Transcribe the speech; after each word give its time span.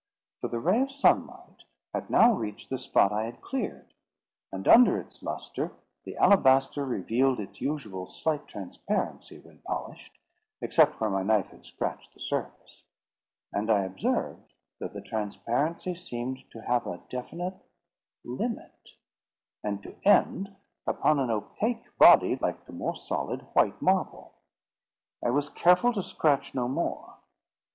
For 0.39 0.47
the 0.47 0.57
ray 0.59 0.81
of 0.81 0.91
sunlight 0.91 1.65
had 1.93 2.09
now 2.09 2.33
reached 2.33 2.71
the 2.71 2.79
spot 2.79 3.11
I 3.11 3.25
had 3.25 3.39
cleared, 3.39 3.93
and 4.51 4.67
under 4.67 4.99
its 4.99 5.21
lustre 5.21 5.73
the 6.05 6.17
alabaster 6.17 6.83
revealed 6.87 7.39
its 7.39 7.61
usual 7.61 8.07
slight 8.07 8.47
transparency 8.47 9.37
when 9.37 9.59
polished, 9.59 10.17
except 10.59 10.99
where 10.99 11.11
my 11.11 11.21
knife 11.21 11.51
had 11.51 11.67
scratched 11.67 12.15
the 12.15 12.19
surface; 12.19 12.83
and 13.53 13.69
I 13.69 13.83
observed 13.83 14.55
that 14.79 14.93
the 14.93 15.01
transparency 15.03 15.93
seemed 15.93 16.49
to 16.49 16.61
have 16.63 16.87
a 16.87 17.03
definite 17.07 17.63
limit, 18.23 18.95
and 19.63 19.83
to 19.83 19.97
end 20.03 20.55
upon 20.87 21.19
an 21.19 21.29
opaque 21.29 21.95
body 21.99 22.37
like 22.37 22.65
the 22.65 22.73
more 22.73 22.95
solid, 22.95 23.41
white 23.53 23.79
marble. 23.83 24.33
I 25.23 25.29
was 25.29 25.51
careful 25.51 25.93
to 25.93 26.01
scratch 26.01 26.55
no 26.55 26.67
more. 26.67 27.17